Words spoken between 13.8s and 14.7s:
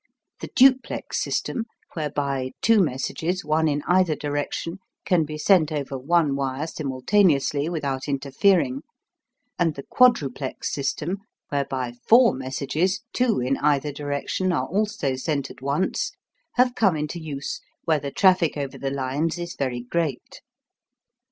direction, are